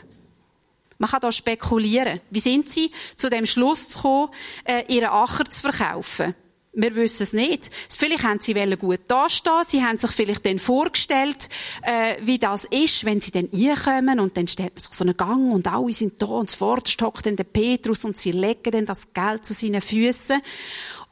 [0.98, 2.22] Man kann da spekulieren.
[2.30, 4.30] Wie sind sie zu dem Schluss zu kommen,
[4.64, 6.36] äh, ihren Acher zu verkaufen?
[6.76, 7.70] Wir wissen es nicht.
[7.96, 9.62] Vielleicht haben sie gut dastehen.
[9.66, 11.48] Sie haben sich vielleicht dann vorgestellt,
[11.84, 15.16] äh, wie das ist, wenn sie dann reinkommen und dann stellt man sich so einen
[15.16, 18.88] Gang und alle sind da und zuvorderst hockt dann der Petrus und sie legen dann
[18.88, 20.42] das Geld zu seinen Füßen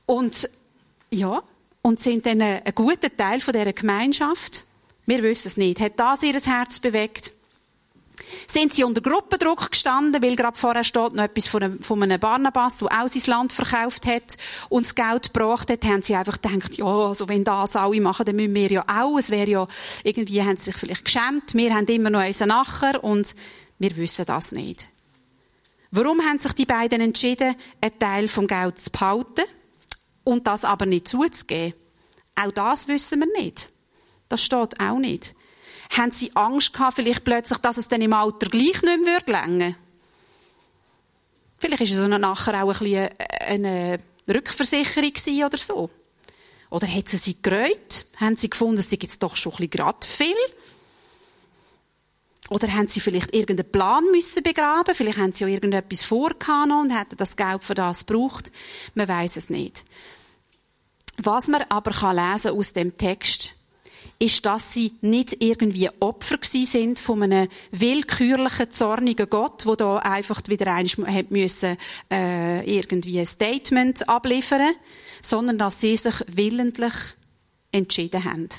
[0.07, 0.49] und
[1.11, 1.43] ja,
[1.83, 4.65] und sind dann ein, ein guter Teil von dieser Gemeinschaft.
[5.05, 5.79] Wir wissen es nicht.
[5.79, 7.33] Hat das ihr Herz bewegt?
[8.47, 12.19] Sind sie unter Gruppendruck gestanden, weil gerade vorher steht noch etwas von einem, von einem
[12.19, 14.37] Barnabas, der auch sein Land verkauft hat
[14.69, 18.25] und das Geld gebracht hat, haben sie einfach gedacht, ja, also wenn das alle machen,
[18.25, 19.17] dann müssen wir ja auch.
[19.17, 19.67] Es wäre ja,
[20.03, 21.53] irgendwie haben sie sich vielleicht geschämt.
[21.53, 23.35] Wir haben immer noch unseren Nachher und
[23.79, 24.87] wir wissen das nicht.
[25.91, 29.43] Warum haben sich die beiden entschieden, einen Teil vom Geld zu behalten
[30.23, 31.73] und das aber nicht zuzugeben?
[32.35, 33.71] Auch das wissen wir nicht.
[34.29, 35.35] Das steht auch nicht.
[35.91, 39.75] Haben sie Angst gehabt, vielleicht plötzlich, dass es dann im Alter gleich nicht mehr würde
[41.59, 45.89] Vielleicht ist es nachher auch ein bisschen eine Rückversicherung oder so.
[46.71, 48.05] Oder hat sie sie gereut?
[48.15, 50.35] Haben sie gefunden, es sei jetzt doch schon ein bisschen gerade viel?
[52.49, 54.95] Oder haben sie vielleicht irgendeinen Plan müssen begraben?
[54.95, 58.51] Vielleicht haben sie auch irgendetwas vorgehabt und hätten das Geld für das gebraucht.
[58.93, 59.85] Man weiß es nicht.
[61.17, 63.55] Was man aber kann lesen aus dem Text,
[64.21, 70.41] ist, dass sie nicht irgendwie Opfer sind von einem willkürlichen, zornigen Gott, wo da einfach
[70.45, 71.75] wieder einmal müssen,
[72.11, 74.75] äh, irgendwie ein Statement abliefern,
[75.23, 76.93] sondern dass sie sich willentlich
[77.71, 78.49] entschieden haben.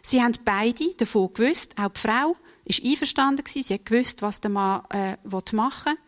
[0.00, 4.40] Sie haben beide davon gewusst, auch die Frau ist einverstanden gewesen, sie hat gewusst, was
[4.40, 5.16] der Mann äh,
[5.52, 5.98] machen will.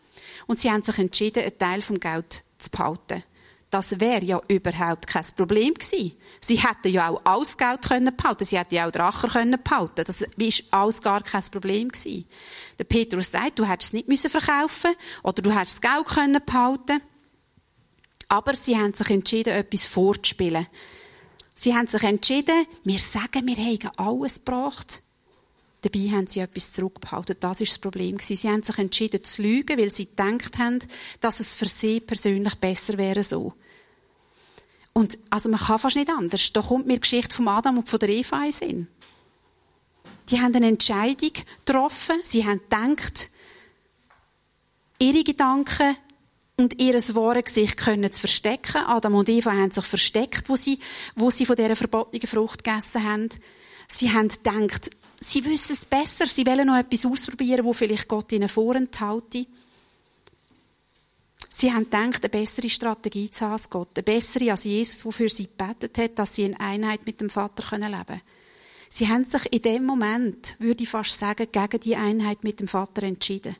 [0.47, 3.23] Und sie haben sich entschieden, einen Teil vom Geld zu behalten.
[3.71, 6.13] Das wäre ja überhaupt kein Problem gewesen.
[6.41, 8.43] Sie hätten ja auch alles Geld können behalten.
[8.43, 10.03] Sie hätten ja auch Drachen können behalten.
[10.05, 12.25] Das ist alles gar kein Problem gewesen.
[12.77, 14.91] Der Petrus sagt, du hättest es nicht müssen verkaufen
[15.23, 17.01] oder du hättest das Geld können behalten.
[18.27, 20.67] Aber sie haben sich entschieden, etwas vorzuspielen.
[21.55, 25.01] Sie haben sich entschieden, wir sagen, wir haben alles gebracht.
[25.81, 27.37] Dabei haben sie etwas zurückgehalten.
[27.39, 28.19] Das ist das Problem.
[28.19, 30.79] Sie haben sich entschieden zu lügen, weil sie gedacht haben,
[31.19, 33.53] dass es für sie persönlich besser wäre so.
[34.93, 36.53] Und, also man kann fast nicht anders.
[36.53, 38.87] Da kommt mir die Geschichte von Adam und von der Eva in Sinn.
[40.29, 41.31] Die haben eine Entscheidung
[41.65, 42.17] getroffen.
[42.23, 43.29] Sie haben gedacht,
[44.99, 45.95] ihre Gedanken
[46.57, 48.83] und ihr wahres Gesicht können zu verstecken.
[48.85, 50.77] Adam und Eva haben sich versteckt, wo sie,
[51.15, 53.29] wo sie von dieser verbotenen Frucht gegessen haben.
[53.87, 54.91] Sie haben gedacht,
[55.21, 59.45] sie wissen es besser, sie wollen noch etwas ausprobieren, wo vielleicht Gott ihnen vorenthalte.
[61.49, 65.29] Sie haben gedacht, eine bessere Strategie zu haben als Gott, eine bessere als Jesus, wofür
[65.29, 68.21] sie gebetet hat, dass sie in Einheit mit dem Vater leben können.
[68.93, 72.67] Sie haben sich in dem Moment, würde ich fast sagen, gegen die Einheit mit dem
[72.67, 73.55] Vater entschieden.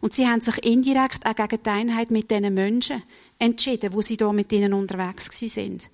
[0.00, 3.02] Und sie haben sich indirekt auch gegen die Einheit mit diesen Menschen
[3.38, 5.90] entschieden, wo sie da mit ihnen unterwegs sind.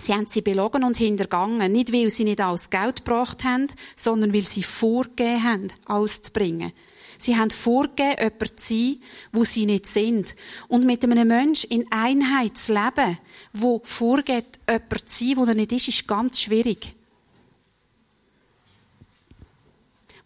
[0.00, 4.32] Sie haben sie belogen und hintergangen, nicht weil sie nicht alles Geld gebracht haben, sondern
[4.32, 6.72] weil sie vorgegeben haben, alles zu bringen.
[7.18, 8.96] Sie haben vorgegeben, jemand zu sein,
[9.30, 10.34] wo sie nicht sind.
[10.68, 13.18] Und mit einem Menschen in Einheit zu leben,
[13.52, 16.94] wo vorgeht, jemand zu sein, wo er nicht ist, ist ganz schwierig.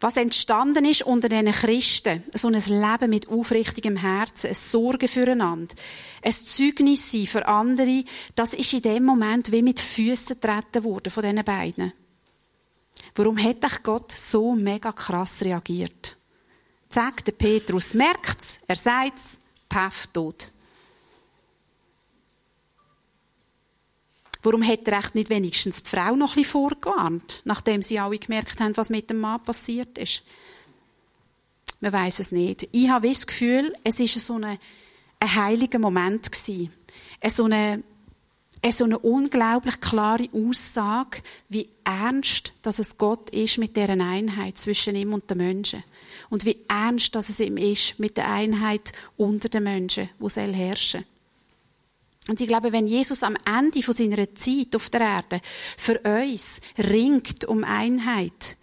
[0.05, 5.75] Was entstanden ist unter diesen Christen, so ein Leben mit aufrichtigem Herzen, ein Sorge füreinander,
[6.21, 11.11] ein Zeugnis sein für andere, das ist in dem Moment wie mit Füßen treten worden
[11.11, 11.95] von diesen beiden.
[13.15, 16.19] Warum hat euch Gott so mega krass reagiert?
[16.91, 19.41] Zack, der Petrus merkt's, er sagt's,
[19.71, 20.53] paff, tot.
[24.45, 28.77] Warum hat er nicht wenigstens die Frau noch bisschen vorgewarnt, nachdem sie alle gemerkt haben,
[28.77, 30.23] was mit dem Mann passiert ist?
[31.81, 32.69] Man weiß es nicht.
[32.71, 34.59] Ich habe das Gefühl, es ist so ein,
[35.19, 36.71] ein heiliger Moment gewesen.
[37.27, 37.83] So eine,
[38.71, 44.95] so eine unglaublich klare Aussage, wie ernst, dass es Gott ist mit deren Einheit zwischen
[44.95, 45.85] ihm und den Menschen.
[46.29, 50.53] Und wie ernst, dass es ihm ist mit der Einheit unter den Menschen, wo soll
[50.53, 51.07] herrschen.
[52.29, 55.41] Und ich glaube, wenn Jesus am Ende von seiner Zeit auf der Erde
[55.77, 58.57] für uns ringt um Einheit,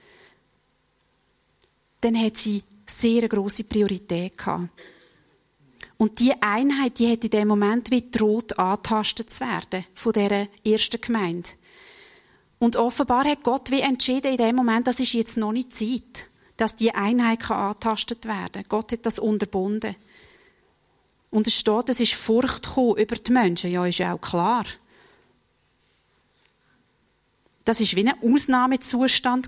[2.01, 4.69] dann hat sie sehr große Priorität gehabt.
[5.97, 10.47] Und die Einheit, die hat in dem Moment wie droht antastet zu werden von der
[10.65, 11.49] ersten Gemeinde.
[12.57, 16.29] Und offenbar hat Gott wie entschieden in dem Moment, das ist jetzt noch nicht Zeit,
[16.57, 18.65] dass die Einheit antastet werden.
[18.67, 19.95] Gott hat das unterbunden.
[21.31, 23.71] Und es steht, es ist Furcht über die Menschen.
[23.71, 24.65] Ja, ist ja auch klar.
[27.63, 29.47] Das ist wie ein Ausnahmezustand.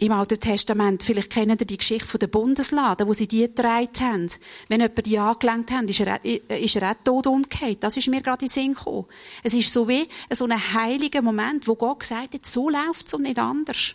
[0.00, 4.28] Im Alten Testament, vielleicht kennen ihr die Geschichte der Bundesladen, wo sie die getragen haben.
[4.68, 7.82] Wenn jemand die angelenkt hat, ist er, ist er auch tot umgekehrt.
[7.84, 9.04] Das ist mir gerade in den Sinn gekommen.
[9.42, 13.14] Es ist so wie so ein heiliger Moment, wo Gott gesagt hat, so läuft es
[13.14, 13.94] und nicht anders.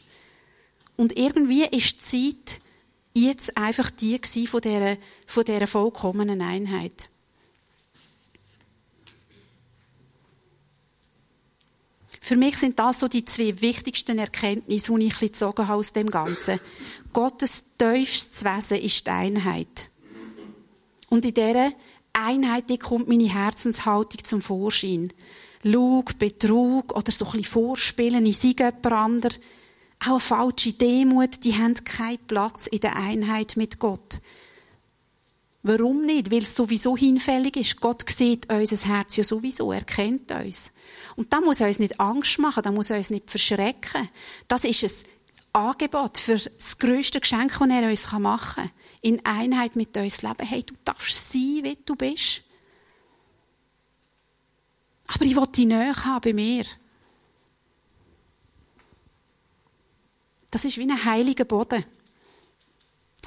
[0.95, 2.61] Und irgendwie ist die Zeit
[3.15, 7.09] jetzt einfach die von dieser, von dieser vollkommenen Einheit.
[12.21, 16.09] Für mich sind das so die zwei wichtigsten Erkenntnisse, die ich gezogen habe aus dem
[16.09, 16.59] Ganzen.
[17.13, 19.89] Gottes tiefstes Wesen ist die Einheit.
[21.07, 21.71] Und in dieser
[22.13, 25.13] Einheit die kommt meine Herzenshaltung zum Vorschein.
[25.61, 29.39] Lug, Betrug oder so ein bisschen Vorspielen, ich sei jemand anderes
[30.07, 34.19] auch falsche Demut, die haben keinen Platz in der Einheit mit Gott.
[35.67, 36.31] Warum nicht?
[36.31, 37.81] Weil es sowieso hinfällig ist.
[37.81, 40.71] Gott sieht unser Herz ja sowieso, er kennt uns.
[41.15, 44.07] Und da muss uns nicht Angst machen, da muss uns nicht verschrecken.
[44.47, 48.71] Das ist ein Angebot für das grösste Geschenk, das er uns machen kann.
[49.01, 50.45] In Einheit mit uns leben.
[50.45, 52.43] Hey, du darfst sein, wie du bist.
[55.07, 56.65] Aber ich will die Nähe haben bei mir.
[60.55, 61.83] Das ist wie ein heiliger Boden.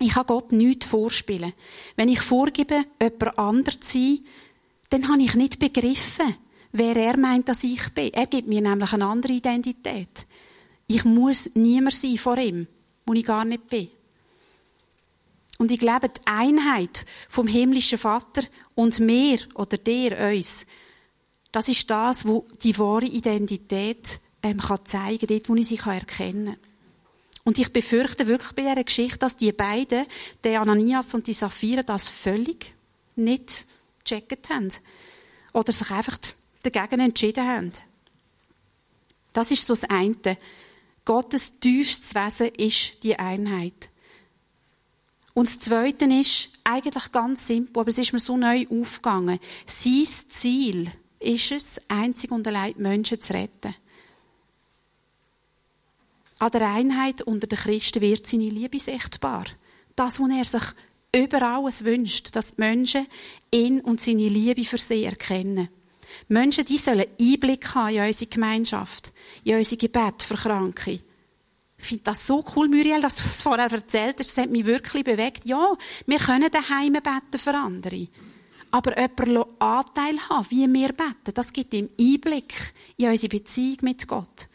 [0.01, 1.53] Ich kann Gott nichts vorspielen.
[1.95, 4.25] Wenn ich vorgebe, jemand anders zu sein,
[4.88, 6.35] dann habe ich nicht begriffen,
[6.73, 8.14] wer er meint, dass ich bin.
[8.14, 10.27] Er gibt mir nämlich eine andere Identität.
[10.87, 12.67] Ich muss niemand sein vor ihm,
[13.05, 13.91] wo ich gar nicht bin.
[15.59, 18.41] Und ich glaube, die Einheit vom himmlischen Vater
[18.75, 20.64] und mir oder der uns,
[21.53, 26.57] das ist das, wo die wahre Identität ähm, kann zeigen, dort, wo ich sie erkennen
[26.57, 26.67] kann.
[27.49, 30.05] Und ich befürchte wirklich bei dieser Geschichte, dass die beiden,
[30.45, 32.75] der Ananias und die Sapphira, das völlig
[33.17, 33.67] nicht
[34.05, 34.69] gecheckt haben.
[35.55, 36.19] Oder sich einfach
[36.63, 37.73] dagegen entschieden haben.
[39.33, 40.37] Das ist so das eine.
[41.07, 43.89] Gottes tiefstes Wesen ist die Einheit.
[45.33, 49.41] Und das Zweite ist eigentlich ganz simpel, aber es ist mir so neu aufgegangen.
[49.65, 53.75] Sein Ziel ist es, einzig und allein Menschen zu retten.
[56.38, 59.44] An der Einheit unter den Christen wird seine Liebe sichtbar.
[59.96, 60.74] Das, was er sich
[61.14, 63.07] über alles wünscht, dass die Menschen
[63.53, 65.68] ihn und seine Liebe für sie erkennen.
[66.29, 69.12] Menschen, die sollen Einblick haben in unsere Gemeinschaft,
[69.44, 71.01] in unsere Gebet für Kranke.
[71.81, 74.37] Ich finde das so cool, Muriel, dass du das vorher erzählt hast.
[74.37, 75.44] Das hat mich wirklich bewegt.
[75.44, 78.09] Ja, wir können daheim beten für andere.
[78.70, 84.07] Aber jemand Anteil haben, wie wir beten, das gibt ihm Einblick in unsere Beziehung mit
[84.09, 84.48] Gott.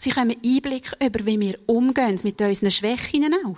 [0.00, 3.56] Sie haben Einblick über, wie wir umgehen mit unseren Schwächen auch.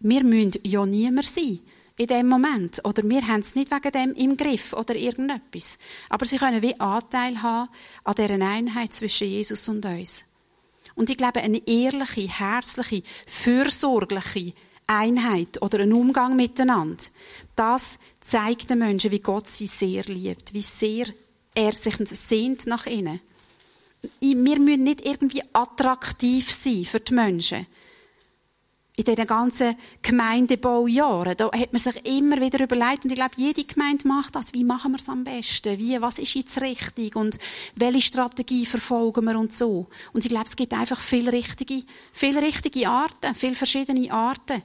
[0.00, 1.60] Wir müssen ja niemand sein
[1.96, 2.84] in dem Moment.
[2.84, 5.78] Oder wir haben es nicht wegen dem im Griff oder irgendetwas.
[6.10, 7.70] Aber sie können wie Anteil haben
[8.04, 10.24] an dieser Einheit zwischen Jesus und uns.
[10.94, 14.52] Und ich glaube, eine ehrliche, herzliche, fürsorgliche
[14.86, 17.02] Einheit oder ein Umgang miteinander,
[17.56, 21.06] das zeigt den Menschen, wie Gott sie sehr liebt, wie sehr
[21.54, 23.20] er sich sehnt nach ihnen
[24.20, 27.66] wir müssen nicht irgendwie attraktiv sein für die Menschen.
[28.94, 33.64] In diesen ganzen Gemeindebaujahren, da hat man sich immer wieder überlegt, und ich glaube, jede
[33.64, 34.52] Gemeinde macht das.
[34.52, 35.78] Wie machen wir es am besten?
[35.78, 37.16] Wie, was ist jetzt richtig?
[37.16, 37.38] Und
[37.74, 39.86] welche Strategie verfolgen wir und so?
[40.12, 44.62] Und ich glaube, es gibt einfach viele richtige, viele richtige Arten, viele verschiedene Arten.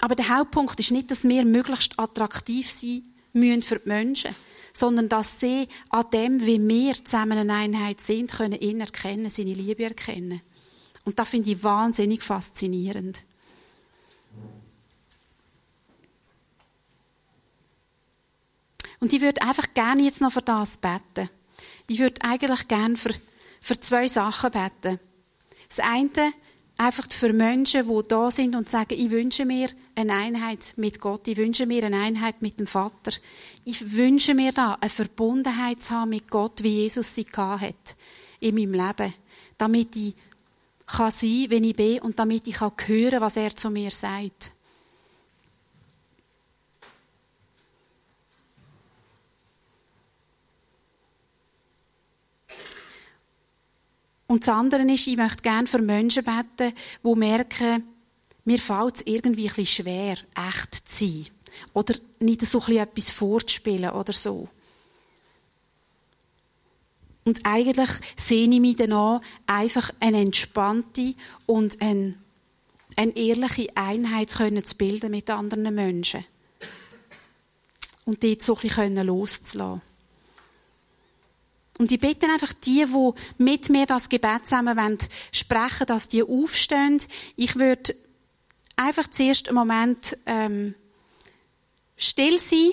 [0.00, 4.34] Aber der Hauptpunkt ist nicht, dass wir möglichst attraktiv sein müssen für die Menschen
[4.76, 9.54] sondern dass sie an dem, wie wir zusammen eine Einheit sind, können ihn erkennen, seine
[9.54, 10.42] Liebe erkennen.
[11.06, 13.24] Und das finde ich wahnsinnig faszinierend.
[19.00, 21.30] Und ich würde einfach gerne jetzt noch für das beten.
[21.88, 23.14] Ich würde eigentlich gerne für,
[23.62, 25.00] für zwei Sachen beten.
[25.68, 26.32] Das eine
[26.78, 31.26] einfach für Menschen, die da sind und sagen, ich wünsche mir eine Einheit mit Gott,
[31.28, 33.12] ich wünsche mir eine Einheit mit dem Vater.
[33.64, 37.96] Ich wünsche mir da eine Verbundenheit zu haben mit Gott, wie Jesus sie hat
[38.40, 39.14] in meinem Leben,
[39.58, 40.14] damit ich
[40.86, 44.52] kann sein, wenn ich bin und damit ich kann hören, was er zu mir sagt.
[54.36, 57.84] Und das andere ist, ich möchte gerne für Menschen beten, die merken,
[58.44, 60.18] mir fällt es irgendwie ein schwer,
[60.50, 61.26] echt zu sein.
[61.72, 64.46] Oder nicht so etwas vorzuspielen oder so.
[67.24, 71.14] Und eigentlich sehe ich mich danach, einfach eine entspannte
[71.46, 72.18] und eine,
[72.94, 76.26] eine ehrliche Einheit können zu bilden mit anderen Menschen.
[78.04, 79.85] Und dort so ein bisschen loszulassen.
[81.78, 84.98] Und ich bitte einfach die, die mit mir das Gebet zusammen wollen,
[85.30, 87.02] sprechen, dass die aufstehen.
[87.36, 87.94] Ich würde
[88.76, 90.74] einfach zuerst einen Moment ähm,
[91.96, 92.70] still sein,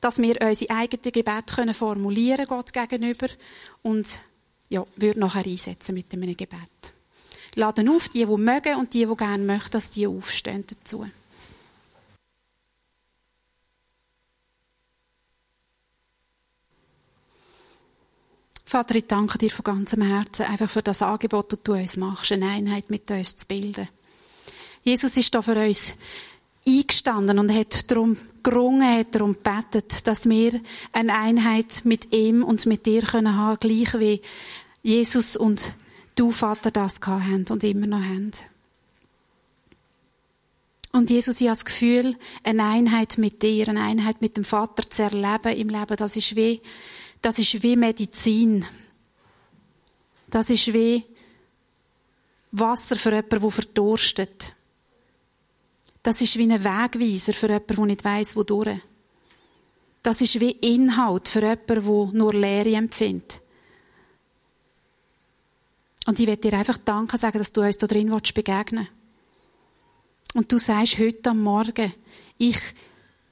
[0.00, 3.28] dass wir unsere eigenen Gebet können formulieren Gott gegenüber
[3.82, 4.20] und
[4.68, 6.60] ja, würde nachher einsetzen mit einem Gebet.
[7.54, 11.06] Laden auf, die, die mögen und die, die gerne möchten, dass die aufstehen dazu.
[18.68, 22.32] Vater, ich danke dir von ganzem Herzen einfach für das Angebot, das du uns machst,
[22.32, 23.88] eine Einheit mit uns zu bilden.
[24.82, 25.94] Jesus ist da für uns
[26.66, 30.60] eingestanden und hat darum gerungen, hat darum gebetet, dass wir
[30.90, 34.20] eine Einheit mit ihm und mit dir können haben, gleich wie
[34.82, 35.72] Jesus und
[36.16, 38.32] du, Vater, das haben und immer noch haben.
[40.90, 44.90] Und Jesus, ich habe das Gefühl, eine Einheit mit dir, eine Einheit mit dem Vater
[44.90, 46.60] zu erleben im Leben, das ist wie,
[47.26, 48.64] das ist wie Medizin.
[50.30, 51.02] Das ist wie
[52.52, 54.54] Wasser für jemanden, der verdurstet.
[56.04, 58.78] Das ist wie ein Wegweiser für jemanden, der nicht weiss, wodurch.
[60.04, 63.40] Das ist wie Inhalt für jemanden, der nur Leere empfindet.
[66.06, 70.36] Und ich werde dir einfach Danke sagen, dass du uns da drin begegnen willst.
[70.36, 71.92] Und du sagst heute am Morgen,
[72.38, 72.60] ich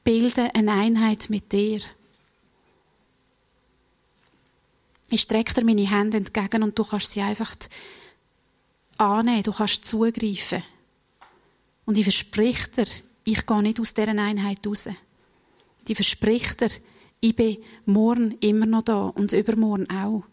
[0.03, 1.81] bilde eine Einheit mit dir.
[5.15, 7.55] Ich strecke dir meine Hände entgegen und du kannst sie einfach
[8.97, 10.65] annehmen, du kannst zugreifen.
[11.85, 12.87] Und ich verspreche dir,
[13.23, 14.89] ich gehe nicht aus dieser Einheit raus.
[15.87, 16.71] Ich verspreche dir,
[17.21, 20.25] ich bin morgen immer noch da und übermorgen auch.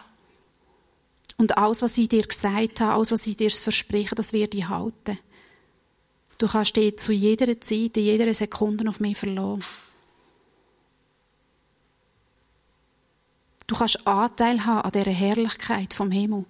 [1.37, 4.67] Und alles, was ich dir gesagt habe, alles, was ich dir verspreche, das werde ich
[4.67, 5.19] halten.
[6.39, 9.63] Du kannst dich zu jeder Zeit, in jeder Sekunde auf mich verlassen.
[13.71, 16.45] Du kannst Anteil haben an dieser Herrlichkeit vom Himmel.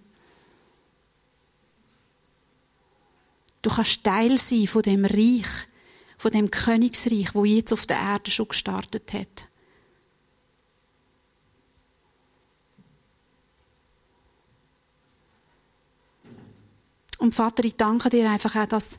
[3.61, 5.67] Du kannst Teil sein von dem Reich,
[6.17, 9.47] von dem Königsreich, wo jetzt auf der Erde schon gestartet hat.
[17.19, 18.97] Und Vater, ich danke dir einfach auch, dass,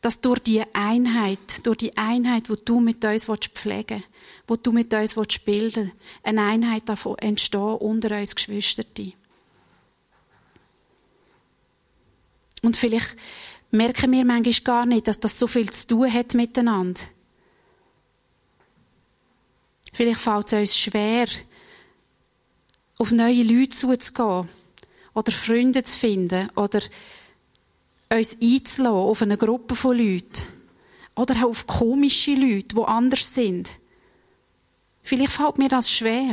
[0.00, 4.08] dass durch die Einheit, durch die Einheit, wo du mit uns pflegen willst,
[4.46, 9.12] wo du mit uns bilden willst, eine Einheit davon entstehen unter uns Geschwistern.
[12.62, 13.16] Und vielleicht
[13.70, 17.00] merken wir manchmal gar nicht, dass das so viel zu tun hat miteinander.
[19.92, 21.26] Vielleicht fällt es uns schwer,
[22.98, 24.48] auf neue Leute zuzugehen
[25.14, 26.80] oder Freunde zu finden oder
[28.10, 30.46] uns einzulassen auf eine Gruppe von Leuten
[31.14, 33.70] oder auch auf komische Leute, die anders sind.
[35.02, 36.32] Vielleicht fällt mir das schwer.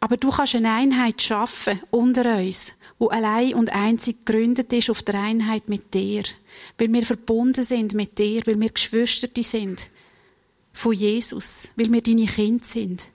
[0.00, 5.02] Aber du kannst eine Einheit schaffen unter uns, wo allein und einzig gegründet ist auf
[5.02, 6.22] der Einheit mit dir,
[6.78, 9.90] weil wir verbunden sind mit dir, weil wir Geschwister sind
[10.72, 13.10] von Jesus, weil wir deine Kinder sind.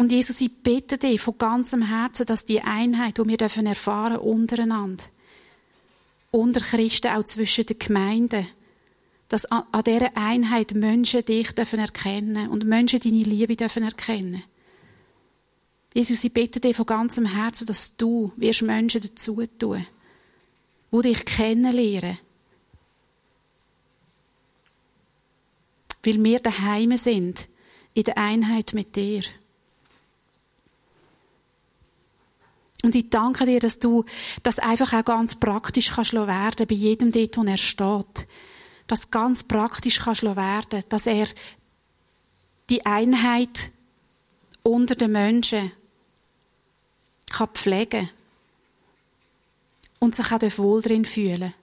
[0.00, 4.16] Und Jesus, ich bitte dich von ganzem Herzen, dass die Einheit, die wir dürfen erfahren
[4.16, 5.04] untereinander,
[6.30, 8.46] unter Christen, auch zwischen den Gemeinden,
[9.28, 14.42] dass an dieser Einheit Menschen dich dürfen erkennen und Menschen deine Liebe dürfen erkennen.
[15.92, 19.84] Jesus, ich bitte dich von ganzem Herzen, dass du wirst Menschen dazu tun,
[20.92, 22.16] die dich kennenlernen.
[26.02, 27.48] Weil wir daheim sind,
[27.92, 29.24] in der Einheit mit dir.
[32.82, 34.04] Und ich danke dir, dass du
[34.42, 38.26] das einfach auch ganz praktisch kannst werden bei jedem dort, wo er steht
[38.90, 41.26] das ganz praktisch kannst werden dass er
[42.68, 43.70] die Einheit
[44.62, 45.72] unter den Menschen
[47.30, 48.10] kann pflegen
[50.00, 51.54] und sich auch wohl drin fühlen.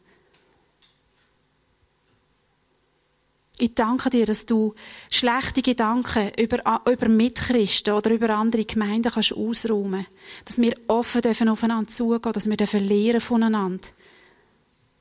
[3.59, 4.75] Ich danke dir, dass du
[5.09, 10.05] schlechte Gedanken über, über Mitchristen oder über andere Gemeinden kannst ausräumen.
[10.45, 13.87] Dass wir offen dürfen aufeinander zugehen, dass wir dürfen lernen voneinander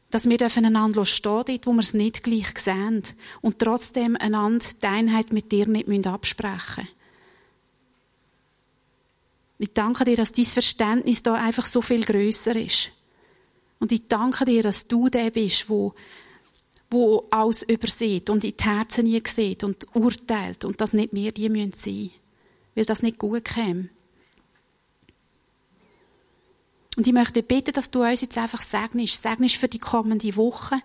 [0.08, 3.02] dass wir einander stehen wo wir es nicht gleich sehen
[3.42, 6.88] und trotzdem einander die Einheit mit dir nicht absprechen müssen.
[9.58, 12.92] Ich danke dir, dass dein Verständnis da einfach so viel größer ist.
[13.78, 15.94] Und ich danke dir, dass du der bist, wo,
[16.90, 21.32] wo alles übersieht und in die Herzen nie sieht und urteilt und dass nicht wir
[21.32, 22.10] die sein müssen,
[22.74, 23.88] weil das nicht gut käme.
[26.96, 29.22] Und ich möchte bitten, dass du uns jetzt einfach segnest.
[29.22, 30.80] Segnest für die kommende Woche.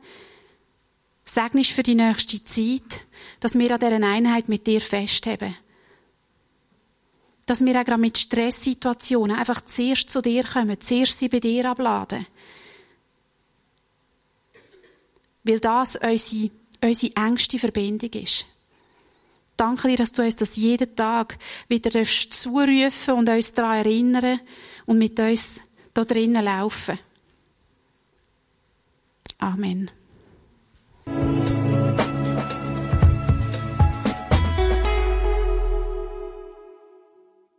[1.24, 3.06] Segnest für die nächste Zeit.
[3.40, 5.56] Dass wir an dieser Einheit mit dir festheben.
[7.46, 11.72] Dass wir auch gerade mit Stresssituationen einfach zuerst zu dir kommen, zuerst sie bei dir
[11.72, 12.26] abladen.
[15.44, 18.46] Weil das unsere, unsere engste Verbindung ist.
[19.58, 21.38] Danke dir, dass du uns das jeden Tag
[21.68, 24.40] wieder zurufen und uns daran erinnern
[24.86, 25.62] und mit uns
[25.94, 26.98] da drinnen laufen.
[29.38, 29.92] Amen.